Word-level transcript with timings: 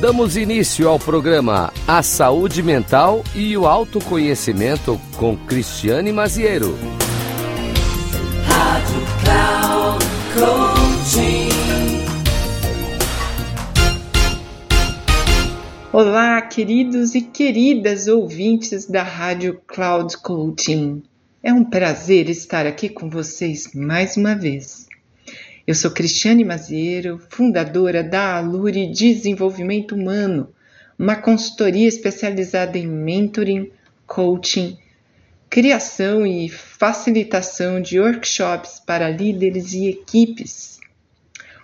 Damos 0.00 0.36
início 0.36 0.88
ao 0.88 0.96
programa 0.96 1.72
A 1.84 2.04
Saúde 2.04 2.62
Mental 2.62 3.24
e 3.34 3.56
o 3.56 3.66
Autoconhecimento 3.66 5.00
com 5.16 5.36
Cristiane 5.36 6.12
Maziero. 6.12 6.78
Rádio 8.44 9.00
Cloud. 9.24 9.98
Olá, 15.92 16.42
queridos 16.42 17.16
e 17.16 17.22
queridas 17.22 18.06
ouvintes 18.06 18.86
da 18.86 19.02
Rádio 19.02 19.60
Cloud 19.66 20.16
Coaching. 20.18 21.02
É 21.42 21.52
um 21.52 21.64
prazer 21.64 22.30
estar 22.30 22.66
aqui 22.66 22.88
com 22.88 23.10
vocês 23.10 23.72
mais 23.74 24.16
uma 24.16 24.36
vez. 24.36 24.87
Eu 25.68 25.74
sou 25.74 25.90
Cristiane 25.90 26.46
Maziero, 26.46 27.20
fundadora 27.28 28.02
da 28.02 28.38
Alure 28.38 28.90
Desenvolvimento 28.90 29.94
Humano, 29.94 30.48
uma 30.98 31.14
consultoria 31.14 31.86
especializada 31.86 32.78
em 32.78 32.86
mentoring, 32.86 33.70
coaching, 34.06 34.78
criação 35.50 36.26
e 36.26 36.48
facilitação 36.48 37.82
de 37.82 38.00
workshops 38.00 38.80
para 38.80 39.10
líderes 39.10 39.74
e 39.74 39.90
equipes. 39.90 40.78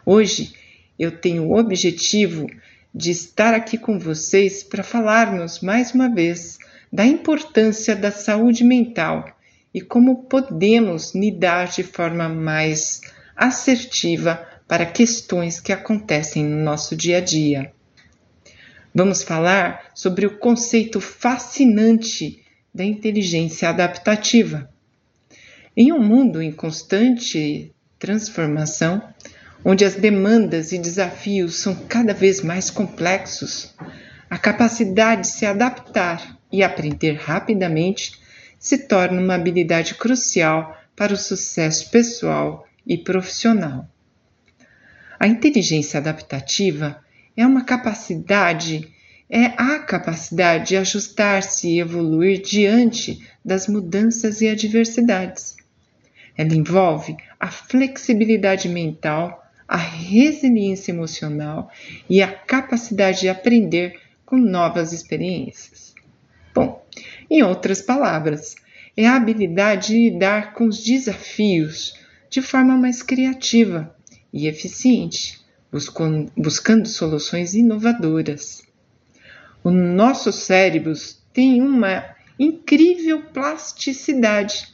Hoje 0.05 0.53
eu 0.99 1.11
tenho 1.11 1.45
o 1.45 1.59
objetivo 1.59 2.47
de 2.95 3.11
estar 3.11 3.55
aqui 3.55 3.79
com 3.79 3.99
vocês 3.99 4.63
para 4.63 4.83
falarmos 4.83 5.61
mais 5.61 5.95
uma 5.95 6.15
vez 6.15 6.59
da 6.93 7.07
importância 7.07 7.97
da 7.97 8.11
saúde 8.11 8.65
mental 8.65 9.35
e 9.73 9.81
como 9.81 10.25
podemos 10.25 11.15
lidar 11.15 11.69
de 11.69 11.83
forma 11.83 12.29
mais 12.29 13.01
assertiva 13.37 14.47
para 14.67 14.87
questões 14.87 15.61
que 15.61 15.73
acontecem 15.73 16.45
no 16.45 16.63
nosso 16.63 16.97
dia 16.97 17.19
a 17.19 17.21
dia. 17.21 17.73
Vamos 18.95 19.23
falar 19.23 19.91
sobre 19.95 20.27
o 20.27 20.39
conceito 20.39 21.01
fascinante 21.01 22.43
da 22.73 22.85
inteligência 22.85 23.69
adaptativa. 23.69 24.71
Em 25.77 25.93
um 25.93 25.99
mundo 25.99 26.41
em 26.41 26.53
constante 26.53 27.73
transformação, 27.99 29.03
onde 29.65 29.85
as 29.85 29.95
demandas 29.95 30.73
e 30.73 30.79
desafios 30.79 31.57
são 31.57 31.75
cada 31.75 32.15
vez 32.15 32.41
mais 32.41 32.71
complexos, 32.71 33.75
a 34.31 34.39
capacidade 34.39 35.23
de 35.23 35.29
se 35.29 35.47
adaptar 35.47 36.39
e 36.53 36.63
aprender 36.63 37.15
rapidamente 37.15 38.21
se 38.59 38.79
torna 38.79 39.21
uma 39.21 39.35
habilidade 39.35 39.95
crucial 39.95 40.77
para 40.95 41.13
o 41.13 41.17
sucesso 41.17 41.91
pessoal 41.91 42.67
e 42.87 42.99
profissional. 42.99 43.89
A 45.19 45.27
inteligência 45.27 45.99
adaptativa 45.99 47.03
é 47.37 47.47
uma 47.47 47.65
capacidade, 47.65 48.93
é 49.29 49.47
a 49.57 49.79
capacidade 49.79 50.69
de 50.69 50.77
ajustar-se 50.77 51.69
e 51.69 51.81
evoluir 51.81 52.43
diante 52.43 53.27
das 53.45 53.67
mudanças 53.67 54.41
e 54.41 54.49
adversidades. 54.49 55.57
Ela 56.37 56.55
envolve 56.55 57.17
a 57.39 57.49
flexibilidade 57.49 58.69
mental, 58.69 59.45
a 59.67 59.77
resiliência 59.77 60.93
emocional 60.93 61.71
e 62.09 62.23
a 62.23 62.31
capacidade 62.31 63.21
de 63.21 63.29
aprender 63.29 64.01
com 64.27 64.37
novas 64.37 64.93
experiências. 64.93 65.95
Bom, 66.55 66.85
em 67.31 67.43
outras 67.43 67.81
palavras, 67.81 68.57
é 68.97 69.07
a 69.07 69.17
habilidade 69.17 69.89
de 69.89 70.11
lidar 70.11 70.53
com 70.53 70.67
os 70.67 70.85
desafios 70.85 71.95
de 72.35 72.43
forma 72.43 72.77
mais 72.77 73.01
criativa 73.01 73.95
e 74.33 74.49
eficiente, 74.49 75.41
buscando 76.37 76.89
soluções 76.89 77.55
inovadoras. 77.55 78.65
Os 79.63 79.73
nossos 79.73 80.35
cérebros 80.35 81.23
têm 81.33 81.63
uma 81.63 82.05
incrível 82.37 83.23
plasticidade, 83.27 84.67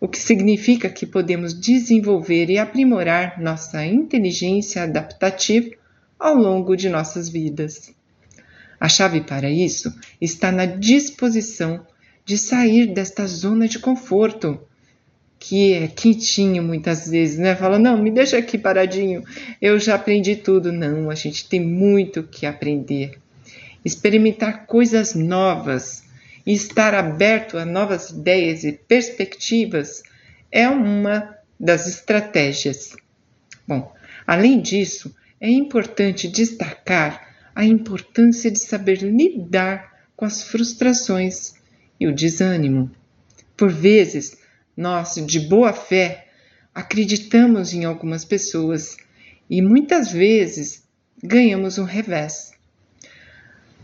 o 0.00 0.06
que 0.06 0.20
significa 0.20 0.88
que 0.88 1.04
podemos 1.04 1.52
desenvolver 1.52 2.48
e 2.48 2.58
aprimorar 2.58 3.42
nossa 3.42 3.84
inteligência 3.84 4.84
adaptativa 4.84 5.74
ao 6.16 6.36
longo 6.36 6.76
de 6.76 6.88
nossas 6.88 7.28
vidas. 7.28 7.92
A 8.78 8.88
chave 8.88 9.22
para 9.22 9.50
isso 9.50 9.92
está 10.20 10.52
na 10.52 10.64
disposição 10.64 11.84
de 12.24 12.38
sair 12.38 12.86
desta 12.86 13.26
zona 13.26 13.66
de 13.66 13.80
conforto 13.80 14.60
que 15.38 15.72
é 15.72 15.86
quentinho 15.86 16.62
muitas 16.62 17.08
vezes, 17.08 17.38
né? 17.38 17.54
Fala, 17.54 17.78
não, 17.78 17.96
me 18.02 18.10
deixa 18.10 18.38
aqui 18.38 18.58
paradinho, 18.58 19.22
eu 19.62 19.78
já 19.78 19.94
aprendi 19.94 20.36
tudo. 20.36 20.72
Não, 20.72 21.10
a 21.10 21.14
gente 21.14 21.48
tem 21.48 21.60
muito 21.60 22.22
que 22.22 22.44
aprender. 22.44 23.18
Experimentar 23.84 24.66
coisas 24.66 25.14
novas 25.14 26.02
e 26.44 26.52
estar 26.52 26.94
aberto 26.94 27.56
a 27.56 27.64
novas 27.64 28.10
ideias 28.10 28.64
e 28.64 28.72
perspectivas 28.72 30.02
é 30.50 30.68
uma 30.68 31.36
das 31.58 31.86
estratégias. 31.86 32.96
Bom, 33.66 33.92
além 34.26 34.60
disso, 34.60 35.14
é 35.40 35.48
importante 35.48 36.26
destacar 36.26 37.28
a 37.54 37.64
importância 37.64 38.50
de 38.50 38.58
saber 38.58 38.98
lidar 39.02 39.92
com 40.16 40.24
as 40.24 40.42
frustrações 40.42 41.54
e 41.98 42.06
o 42.06 42.14
desânimo. 42.14 42.90
Por 43.56 43.70
vezes, 43.70 44.38
nós, 44.78 45.16
de 45.26 45.40
boa 45.40 45.72
fé, 45.72 46.28
acreditamos 46.72 47.74
em 47.74 47.84
algumas 47.84 48.24
pessoas 48.24 48.96
e 49.50 49.60
muitas 49.60 50.12
vezes 50.12 50.84
ganhamos 51.20 51.78
um 51.78 51.82
revés. 51.82 52.52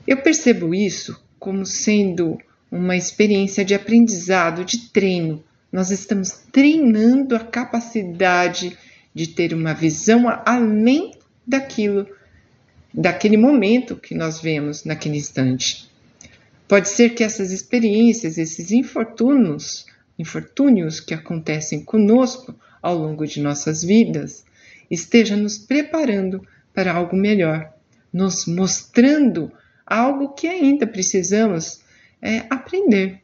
Eu 0.07 0.19
percebo 0.19 0.73
isso 0.73 1.21
como 1.37 1.67
sendo 1.67 2.39
uma 2.71 2.97
experiência 2.97 3.65
de 3.65 3.75
aprendizado, 3.75 4.65
de 4.65 4.89
treino. 4.91 5.43
Nós 5.73 5.91
estamos 5.91 6.31
treinando 6.53 7.35
a 7.35 7.41
capacidade 7.41 8.79
de 9.13 9.27
ter 9.27 9.53
uma 9.53 9.75
visão 9.75 10.29
além 10.47 11.11
daquilo, 11.45 12.07
daquele 12.93 13.37
momento 13.37 13.97
que 13.97 14.15
nós 14.15 14.41
vemos 14.41 14.85
naquele 14.85 15.17
instante. 15.17 15.91
Pode 16.69 16.89
ser 16.89 17.11
que 17.17 17.25
essas 17.25 17.51
experiências, 17.51 18.39
esses 18.39 18.71
infortúnios, 18.71 19.87
infortúnios 20.19 21.01
que 21.01 21.15
acontecem 21.15 21.85
conosco 21.85 22.55
ao 22.81 22.97
longo 22.97 23.27
de 23.27 23.41
nossas 23.41 23.83
vidas, 23.83 24.45
esteja 24.91 25.37
nos 25.37 25.59
preparando 25.59 26.47
para 26.73 26.93
algo 26.93 27.17
melhor, 27.17 27.73
nos 28.13 28.47
mostrando 28.47 29.53
algo 29.87 30.35
que 30.35 30.47
ainda 30.47 30.87
precisamos 30.87 31.81
é, 32.21 32.45
aprender. 32.51 33.21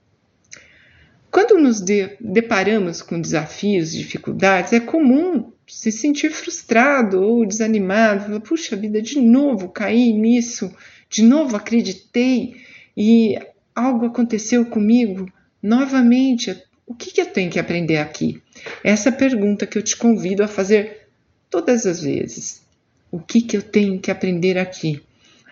Quando 1.31 1.59
nos 1.59 1.81
de, 1.81 2.17
deparamos 2.21 3.03
com 3.03 3.21
desafios, 3.21 3.93
dificuldades, 3.93 4.73
é 4.73 4.81
comum 4.81 5.53
se 5.67 5.93
sentir 5.93 6.31
frustrado 6.31 7.23
ou 7.23 7.47
desanimado, 7.47 8.25
falar, 8.25 8.41
puxa 8.41 8.75
vida, 8.75 9.01
de 9.01 9.21
novo 9.21 9.69
caí 9.69 10.13
nisso, 10.13 10.75
de 11.09 11.23
novo 11.23 11.57
acreditei 11.57 12.57
e 12.97 13.39
algo 13.75 14.07
aconteceu 14.07 14.67
comigo 14.67 15.33
novamente, 15.63 16.61
o 16.91 16.95
que, 16.95 17.13
que 17.13 17.21
eu 17.21 17.27
tenho 17.27 17.49
que 17.49 17.61
aprender 17.61 17.99
aqui? 17.99 18.43
Essa 18.83 19.13
pergunta 19.13 19.65
que 19.65 19.79
eu 19.79 19.83
te 19.83 19.97
convido 19.97 20.43
a 20.43 20.49
fazer 20.49 21.07
todas 21.49 21.87
as 21.87 22.03
vezes. 22.03 22.67
O 23.13 23.21
que, 23.21 23.43
que 23.43 23.57
eu 23.57 23.63
tenho 23.63 24.01
que 24.01 24.11
aprender 24.11 24.59
aqui? 24.59 25.01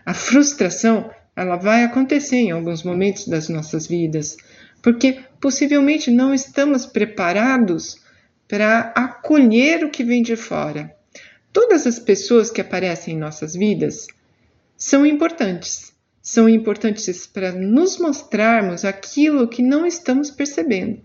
A 0.04 0.12
frustração 0.12 1.09
ela 1.37 1.54
vai 1.54 1.84
acontecer 1.84 2.38
em 2.38 2.50
alguns 2.50 2.82
momentos 2.82 3.28
das 3.28 3.49
nossas 3.49 3.87
vidas, 3.87 4.37
porque 4.82 5.21
possivelmente 5.41 6.10
não 6.10 6.34
estamos 6.34 6.84
preparados 6.87 8.00
para 8.49 8.93
acolher 8.96 9.84
o 9.84 9.91
que 9.91 10.02
vem 10.02 10.25
de 10.25 10.34
fora. 10.34 10.93
Todas 11.52 11.87
as 11.87 12.00
pessoas 12.00 12.50
que 12.50 12.61
aparecem 12.61 13.14
em 13.14 13.19
nossas 13.19 13.55
vidas 13.55 14.08
são 14.76 15.06
importantes. 15.06 15.93
São 16.23 16.49
importantes 16.49 17.26
para 17.26 17.53
nos 17.53 17.99
mostrarmos 17.99 18.85
aquilo 18.85 19.49
que 19.49 19.62
não 19.62 19.87
estamos 19.87 20.31
percebendo. 20.31 21.00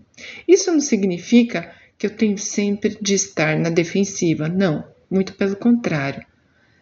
Isso 0.46 0.70
não 0.70 0.80
significa 0.80 1.72
que 1.96 2.06
eu 2.06 2.10
tenho 2.10 2.36
sempre 2.38 2.98
de 3.00 3.14
estar 3.14 3.58
na 3.58 3.70
defensiva, 3.70 4.48
não, 4.48 4.86
muito 5.10 5.34
pelo 5.34 5.56
contrário. 5.56 6.24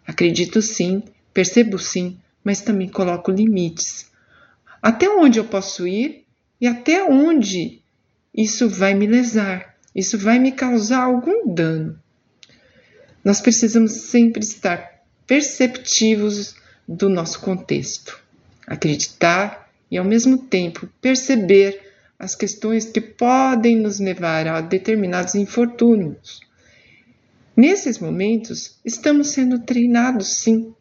Acredito 0.07 0.61
sim, 0.61 1.03
percebo 1.33 1.79
sim, 1.79 2.19
mas 2.43 2.61
também 2.61 2.89
coloco 2.89 3.31
limites. 3.31 4.11
Até 4.81 5.09
onde 5.09 5.39
eu 5.39 5.45
posso 5.45 5.87
ir 5.87 6.27
e 6.61 6.67
até 6.67 7.05
onde 7.05 7.83
isso 8.35 8.69
vai 8.69 8.95
me 8.95 9.07
lesar, 9.07 9.77
isso 9.95 10.19
vai 10.19 10.39
me 10.39 10.53
causar 10.53 11.03
algum 11.03 11.53
dano. 11.53 12.01
Nós 13.25 13.41
precisamos 13.41 13.93
sempre 13.93 14.43
estar 14.43 15.03
perceptivos 15.27 16.57
do 16.89 17.09
nosso 17.09 17.41
contexto, 17.41 18.22
acreditar 18.73 19.71
e 19.91 19.99
ao 19.99 20.05
mesmo 20.05 20.39
tempo 20.39 20.89
perceber 21.01 21.81
as 22.19 22.35
questões 22.35 22.87
que 22.87 23.01
podem 23.01 23.77
nos 23.77 23.99
levar 23.99 24.47
a 24.47 24.61
determinados 24.61 25.35
infortúnios. 25.35 26.41
Nesses 27.55 27.99
momentos, 27.99 28.79
estamos 28.83 29.29
sendo 29.29 29.59
treinados, 29.59 30.29
sim, 30.29 30.73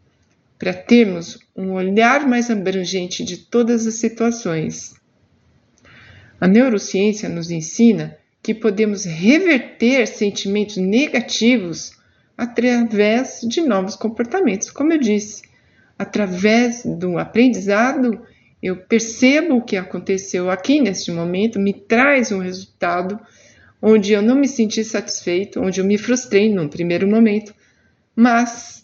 para 0.57 0.73
termos 0.73 1.39
um 1.55 1.73
olhar 1.73 2.25
mais 2.27 2.49
abrangente 2.49 3.25
de 3.25 3.37
todas 3.37 3.85
as 3.85 3.95
situações. 3.95 4.95
A 6.39 6.47
neurociência 6.47 7.27
nos 7.27 7.51
ensina 7.51 8.17
que 8.41 8.53
podemos 8.53 9.03
reverter 9.03 10.07
sentimentos 10.07 10.77
negativos 10.77 11.91
através 12.37 13.41
de 13.43 13.61
novos 13.61 13.95
comportamentos, 13.95 14.71
como 14.71 14.93
eu 14.93 14.99
disse, 14.99 15.50
através 16.01 16.83
do 16.83 17.19
aprendizado 17.19 18.25
eu 18.61 18.75
percebo 18.75 19.57
o 19.57 19.61
que 19.61 19.77
aconteceu 19.77 20.49
aqui 20.49 20.81
neste 20.81 21.11
momento, 21.11 21.59
me 21.59 21.73
traz 21.73 22.31
um 22.31 22.39
resultado 22.39 23.19
onde 23.79 24.11
eu 24.11 24.21
não 24.21 24.35
me 24.35 24.47
senti 24.47 24.83
satisfeito, 24.83 25.61
onde 25.61 25.79
eu 25.79 25.85
me 25.85 25.99
frustrei 25.99 26.51
num 26.51 26.67
primeiro 26.67 27.07
momento, 27.07 27.53
mas 28.15 28.81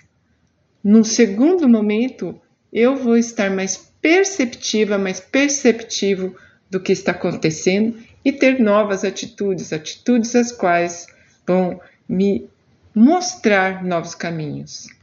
num 0.84 1.04
segundo 1.04 1.68
momento 1.68 2.40
eu 2.72 2.96
vou 2.96 3.18
estar 3.18 3.50
mais 3.50 3.92
perceptiva, 4.00 5.00
mais 5.00 5.20
perceptivo 5.20 6.36
do 6.70 6.80
que 6.80 6.92
está 6.92 7.14
acontecendo 7.14 7.98
e 8.24 8.32
ter 8.32 8.60
novas 8.60 9.04
atitudes, 9.04 9.74
atitudes 9.74 10.36
as 10.36 10.52
quais 10.52 11.08
vão 11.48 11.80
me 12.08 12.48
mostrar 12.94 13.84
novos 13.84 14.14
caminhos. 14.14 14.97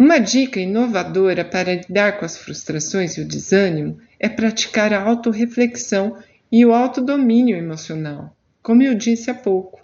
Uma 0.00 0.18
dica 0.18 0.58
inovadora 0.58 1.44
para 1.44 1.74
lidar 1.74 2.18
com 2.18 2.24
as 2.24 2.38
frustrações 2.38 3.18
e 3.18 3.20
o 3.20 3.24
desânimo 3.28 3.98
é 4.18 4.30
praticar 4.30 4.94
a 4.94 5.02
autorreflexão 5.02 6.16
e 6.50 6.64
o 6.64 6.72
autodomínio 6.72 7.54
emocional, 7.54 8.34
como 8.62 8.82
eu 8.82 8.94
disse 8.94 9.30
há 9.30 9.34
pouco. 9.34 9.78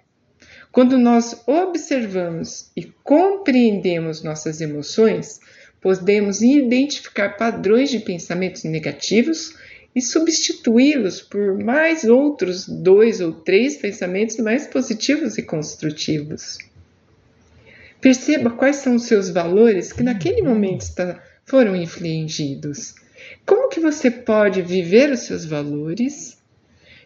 Quando 0.72 0.96
nós 0.96 1.42
observamos 1.46 2.70
e 2.74 2.84
compreendemos 3.04 4.22
nossas 4.22 4.62
emoções, 4.62 5.38
podemos 5.82 6.40
identificar 6.40 7.36
padrões 7.36 7.90
de 7.90 7.98
pensamentos 7.98 8.64
negativos 8.64 9.54
e 9.94 10.00
substituí-los 10.00 11.20
por 11.20 11.62
mais 11.62 12.04
outros 12.04 12.66
dois 12.66 13.20
ou 13.20 13.32
três 13.32 13.76
pensamentos 13.76 14.38
mais 14.38 14.66
positivos 14.66 15.36
e 15.36 15.42
construtivos. 15.42 16.56
Perceba 18.00 18.50
quais 18.50 18.76
são 18.76 18.96
os 18.96 19.04
seus 19.04 19.30
valores 19.30 19.92
que 19.92 20.02
naquele 20.02 20.42
momento 20.42 20.82
está, 20.82 21.22
foram 21.44 21.74
infligidos. 21.74 22.94
Como 23.44 23.68
que 23.68 23.80
você 23.80 24.10
pode 24.10 24.62
viver 24.62 25.10
os 25.10 25.20
seus 25.20 25.44
valores 25.44 26.36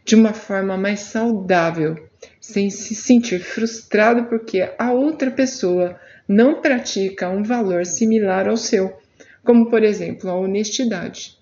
de 0.04 0.14
uma 0.14 0.32
forma 0.32 0.76
mais 0.76 1.00
saudável, 1.00 2.08
sem 2.40 2.70
se 2.70 2.94
sentir 2.94 3.40
frustrado 3.40 4.25
porque 4.25 4.69
a 4.78 4.92
outra 4.92 5.31
pessoa 5.31 5.98
não 6.26 6.60
pratica 6.60 7.28
um 7.28 7.42
valor 7.42 7.84
similar 7.87 8.48
ao 8.48 8.56
seu, 8.56 8.98
como 9.44 9.70
por 9.70 9.82
exemplo 9.82 10.31
a 10.31 10.34
honestidade. 10.34 11.38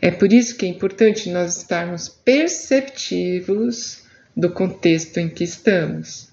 É 0.00 0.10
por 0.10 0.32
isso 0.32 0.56
que 0.56 0.64
é 0.64 0.68
importante 0.68 1.30
nós 1.30 1.56
estarmos 1.56 2.08
perceptivos 2.08 4.04
do 4.36 4.50
contexto 4.50 5.18
em 5.18 5.28
que 5.28 5.42
estamos. 5.42 6.27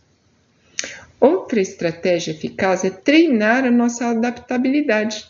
Outra 1.19 1.61
estratégia 1.61 2.31
eficaz 2.31 2.83
é 2.83 2.89
treinar 2.89 3.65
a 3.65 3.71
nossa 3.71 4.07
adaptabilidade 4.07 5.25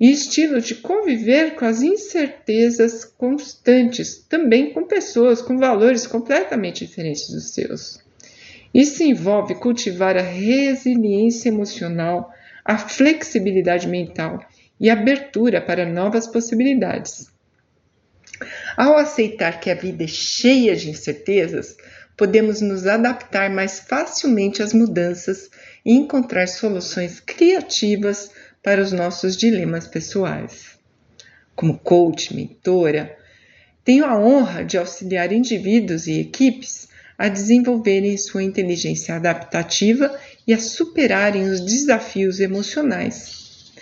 e 0.00 0.10
estilo 0.10 0.60
de 0.60 0.76
conviver 0.76 1.54
com 1.54 1.64
as 1.64 1.82
incertezas 1.82 3.04
constantes, 3.04 4.24
também 4.28 4.72
com 4.72 4.84
pessoas 4.84 5.42
com 5.42 5.58
valores 5.58 6.06
completamente 6.06 6.86
diferentes 6.86 7.28
dos 7.30 7.50
seus. 7.52 7.98
Isso 8.72 9.02
envolve 9.02 9.54
cultivar 9.56 10.16
a 10.16 10.22
resiliência 10.22 11.48
emocional, 11.48 12.32
a 12.64 12.76
flexibilidade 12.76 13.88
mental 13.88 14.44
e 14.78 14.90
abertura 14.90 15.60
para 15.60 15.86
novas 15.86 16.26
possibilidades. 16.26 17.26
Ao 18.78 18.96
aceitar 18.96 19.58
que 19.58 19.72
a 19.72 19.74
vida 19.74 20.04
é 20.04 20.06
cheia 20.06 20.76
de 20.76 20.88
incertezas, 20.88 21.76
podemos 22.16 22.60
nos 22.60 22.86
adaptar 22.86 23.50
mais 23.50 23.80
facilmente 23.80 24.62
às 24.62 24.72
mudanças 24.72 25.50
e 25.84 25.94
encontrar 25.94 26.46
soluções 26.46 27.18
criativas 27.18 28.30
para 28.62 28.80
os 28.80 28.92
nossos 28.92 29.36
dilemas 29.36 29.88
pessoais. 29.88 30.78
Como 31.56 31.76
coach, 31.76 32.32
mentora, 32.32 33.18
tenho 33.84 34.04
a 34.04 34.16
honra 34.16 34.64
de 34.64 34.78
auxiliar 34.78 35.32
indivíduos 35.32 36.06
e 36.06 36.20
equipes 36.20 36.86
a 37.18 37.26
desenvolverem 37.26 38.16
sua 38.16 38.44
inteligência 38.44 39.16
adaptativa 39.16 40.16
e 40.46 40.54
a 40.54 40.60
superarem 40.60 41.50
os 41.50 41.60
desafios 41.62 42.38
emocionais. 42.38 43.72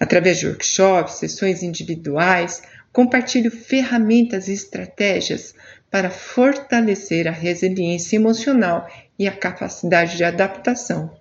Através 0.00 0.40
de 0.40 0.48
workshops, 0.48 1.20
sessões 1.20 1.62
individuais, 1.62 2.60
compartilho 2.92 3.50
ferramentas 3.50 4.48
e 4.48 4.52
estratégias 4.52 5.54
para 5.90 6.10
fortalecer 6.10 7.26
a 7.26 7.32
resiliência 7.32 8.16
emocional 8.16 8.88
e 9.18 9.26
a 9.26 9.32
capacidade 9.32 10.16
de 10.16 10.24
adaptação. 10.24 11.14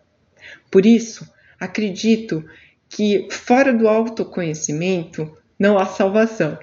Por 0.70 0.86
isso, 0.86 1.30
acredito 1.60 2.44
que 2.90 3.28
fora 3.30 3.74
do 3.74 3.88
autoconhecimento 3.88 5.38
não 5.58 5.78
há 5.78 5.86
salvação. 5.86 6.58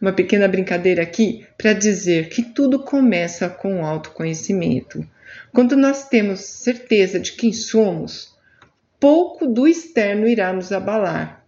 Uma 0.00 0.12
pequena 0.12 0.48
brincadeira 0.48 1.02
aqui 1.02 1.46
para 1.56 1.72
dizer 1.72 2.28
que 2.28 2.42
tudo 2.42 2.80
começa 2.80 3.48
com 3.48 3.80
o 3.80 3.84
autoconhecimento. 3.84 5.06
Quando 5.52 5.76
nós 5.76 6.08
temos 6.08 6.40
certeza 6.40 7.20
de 7.20 7.32
quem 7.32 7.52
somos, 7.52 8.34
pouco 8.98 9.46
do 9.46 9.68
externo 9.68 10.26
irá 10.26 10.52
nos 10.52 10.72
abalar. 10.72 11.44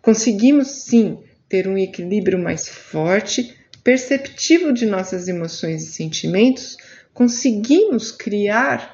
Conseguimos 0.00 0.68
sim 0.84 1.18
ter 1.54 1.68
um 1.68 1.78
equilíbrio 1.78 2.36
mais 2.36 2.68
forte 2.68 3.56
perceptivo 3.84 4.72
de 4.72 4.84
nossas 4.84 5.28
emoções 5.28 5.84
e 5.84 5.92
sentimentos, 5.92 6.76
conseguimos 7.12 8.10
criar 8.10 8.92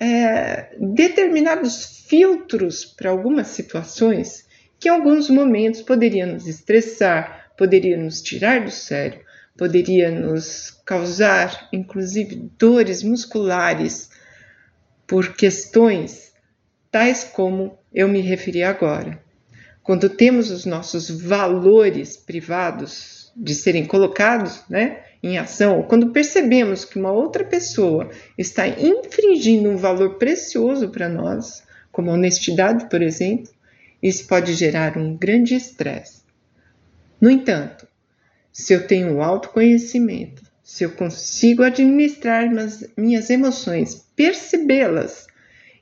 é, 0.00 0.68
determinados 0.78 2.04
filtros 2.06 2.84
para 2.84 3.10
algumas 3.10 3.48
situações 3.48 4.46
que 4.78 4.88
em 4.88 4.92
alguns 4.92 5.28
momentos 5.28 5.82
poderiam 5.82 6.28
nos 6.28 6.46
estressar, 6.46 7.50
poderiam 7.58 8.00
nos 8.00 8.22
tirar 8.22 8.64
do 8.64 8.70
sério, 8.70 9.20
poderia 9.58 10.08
nos 10.08 10.80
causar 10.84 11.68
inclusive 11.72 12.36
dores 12.56 13.02
musculares 13.02 14.10
por 15.08 15.34
questões 15.34 16.32
tais 16.88 17.24
como 17.24 17.76
eu 17.92 18.06
me 18.06 18.20
referi 18.20 18.62
agora. 18.62 19.25
Quando 19.86 20.10
temos 20.10 20.50
os 20.50 20.66
nossos 20.66 21.08
valores 21.08 22.16
privados 22.16 23.30
de 23.36 23.54
serem 23.54 23.86
colocados 23.86 24.64
né, 24.68 25.04
em 25.22 25.38
ação, 25.38 25.76
ou 25.76 25.84
quando 25.84 26.10
percebemos 26.10 26.84
que 26.84 26.98
uma 26.98 27.12
outra 27.12 27.44
pessoa 27.44 28.10
está 28.36 28.66
infringindo 28.66 29.70
um 29.70 29.76
valor 29.76 30.16
precioso 30.16 30.88
para 30.88 31.08
nós, 31.08 31.62
como 31.92 32.10
a 32.10 32.14
honestidade, 32.14 32.90
por 32.90 33.00
exemplo, 33.00 33.52
isso 34.02 34.26
pode 34.26 34.54
gerar 34.54 34.98
um 34.98 35.16
grande 35.16 35.54
estresse. 35.54 36.22
No 37.20 37.30
entanto, 37.30 37.86
se 38.52 38.72
eu 38.72 38.88
tenho 38.88 39.22
autoconhecimento, 39.22 40.42
se 40.64 40.82
eu 40.82 40.90
consigo 40.90 41.62
administrar 41.62 42.50
minhas 42.96 43.30
emoções, 43.30 44.04
percebê-las 44.16 45.28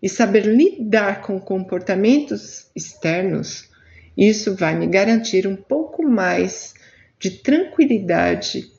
e 0.03 0.11
saber 0.11 0.45
lidar 0.45 1.23
com 1.23 1.41
comportamentos 1.41 2.67
externos, 2.77 3.73
isso 4.17 4.55
vai 4.55 4.77
me 4.77 4.87
garantir 4.87 5.47
um 5.47 5.57
pouco 5.57 6.03
mais 6.03 6.75
de 7.19 7.31
tranquilidade 7.31 8.71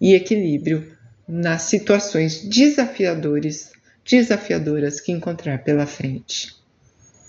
e 0.00 0.14
equilíbrio 0.14 0.92
nas 1.26 1.62
situações 1.62 2.42
desafiadoras, 2.44 3.72
desafiadoras 4.04 5.00
que 5.00 5.12
encontrar 5.12 5.64
pela 5.64 5.86
frente. 5.86 6.54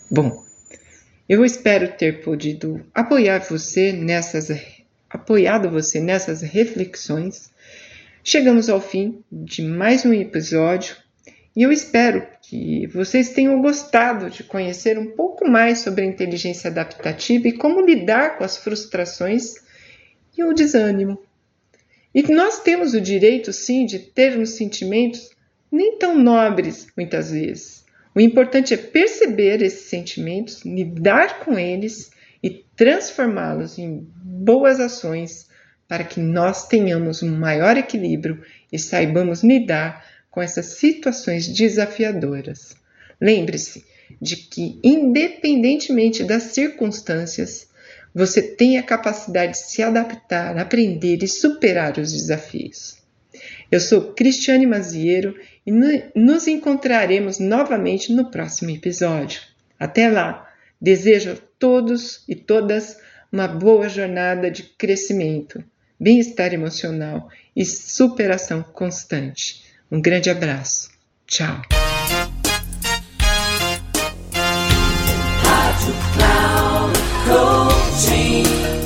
Bom, 0.10 0.44
eu 1.27 1.44
espero 1.44 1.98
ter 1.98 2.22
podido 2.22 2.86
apoiar 2.94 3.39
você 3.39 3.92
nessas 3.92 4.50
apoiado 5.10 5.70
você 5.70 6.00
nessas 6.00 6.42
reflexões. 6.42 7.50
Chegamos 8.24 8.70
ao 8.70 8.82
fim 8.82 9.24
de 9.32 9.62
mais 9.62 10.06
um 10.06 10.13
episódio 10.13 10.96
e 11.56 11.64
eu 11.64 11.72
espero 11.72 12.28
que 12.42 12.86
vocês 12.88 13.30
tenham 13.30 13.62
gostado 13.62 14.30
de 14.30 14.44
conhecer 14.44 15.00
um 15.00 15.12
pouco 15.12 15.50
mais 15.50 15.80
sobre 15.80 16.04
a 16.04 16.08
inteligência 16.08 16.70
adaptativa 16.70 17.48
e 17.48 17.54
como 17.54 17.86
lidar 17.86 18.38
com 18.38 18.44
as 18.44 18.58
frustrações 18.58 19.54
e 20.38 20.44
o 20.44 20.54
desânimo. 20.54 21.18
E 22.14 22.22
nós 22.24 22.62
temos 22.62 22.94
o 22.94 23.00
direito, 23.00 23.54
sim, 23.54 23.86
de 23.86 24.00
termos 24.00 24.52
sentimentos 24.52 25.30
nem 25.72 25.98
tão 25.98 26.18
nobres, 26.18 26.88
muitas 26.96 27.32
vezes. 27.32 27.86
O 28.14 28.20
importante 28.20 28.74
é 28.74 28.78
perceber 28.78 29.62
esses 29.62 29.90
sentimentos, 29.90 30.64
lidar 30.64 31.40
com 31.40 31.60
eles 31.60 32.12
e 32.42 32.64
transformá-los 32.76 33.78
em 33.78 34.08
boas 34.24 34.80
ações 34.80 35.50
para 35.88 36.04
que 36.04 36.20
nós 36.20 36.68
tenhamos 36.68 37.22
um 37.22 37.38
maior 37.38 37.78
equilíbrio 37.78 38.42
e 38.72 38.80
saibamos 38.80 39.44
lidar 39.44 40.04
com 40.36 40.42
essas 40.42 40.65
situações 40.65 41.48
desafiadoras. 41.48 42.75
Lembre-se 43.22 43.86
de 44.22 44.36
que, 44.36 44.77
independentemente 44.84 46.25
das 46.25 46.44
circunstâncias, 46.44 47.70
você 48.13 48.42
tem 48.42 48.77
a 48.77 48.84
capacidade 48.84 49.54
de 49.54 49.60
se 49.60 49.82
adaptar, 49.82 50.58
aprender 50.58 51.24
e 51.24 51.27
superar 51.27 51.98
os 51.98 52.12
desafios. 52.12 52.98
Eu 53.72 53.80
sou 53.80 54.13
Cristiane 54.13 54.65
Maziero 54.65 55.39
e 55.65 55.72
nos 56.13 56.48
encontraremos 56.48 57.39
novamente 57.39 58.12
no 58.12 58.30
próximo 58.30 58.72
episódio. 58.72 59.42
Até 59.80 60.10
lá, 60.10 60.54
desejo 60.82 61.32
a 61.32 61.38
todos 61.58 62.25
e 62.27 62.36
todas 62.36 62.98
uma 63.32 63.48
boa 63.48 63.88
jornada 63.88 64.51
de 64.51 64.63
crescimento, 64.63 65.63
bem-estar 65.98 66.54
emocional 66.54 67.30
e 67.56 67.65
superação 67.65 68.62
constante. 68.62 69.64
Um 69.92 70.01
grande 70.01 70.30
abraço. 70.30 70.89
Tchau. 71.27 71.62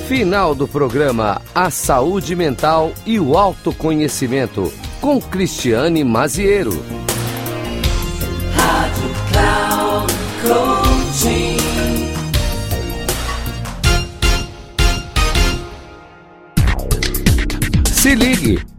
Final 0.08 0.54
do 0.54 0.68
programa 0.68 1.42
A 1.54 1.70
Saúde 1.70 2.36
Mental 2.36 2.92
e 3.06 3.20
o 3.20 3.38
Autoconhecimento, 3.38 4.74
com 5.00 5.22
Cristiane 5.22 6.04
Maziero. 6.04 6.72
Rádio 8.54 9.10
Cloud. 9.32 9.80
Se 17.86 18.16
ligue! 18.16 18.79